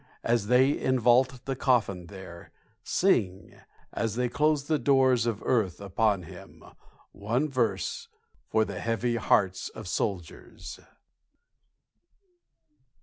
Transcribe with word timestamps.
As 0.23 0.47
they 0.47 0.71
invault 0.73 1.45
the 1.45 1.55
coffin 1.55 2.07
there, 2.07 2.51
Sing 2.81 3.53
as 3.93 4.15
they 4.15 4.29
close 4.29 4.63
the 4.63 4.79
doors 4.79 5.27
of 5.27 5.43
earth 5.45 5.79
upon 5.79 6.23
him 6.23 6.63
one 7.11 7.47
verse, 7.47 8.07
For 8.49 8.65
the 8.65 8.79
heavy 8.79 9.17
hearts 9.17 9.69
of 9.69 9.87
soldiers. 9.87 10.79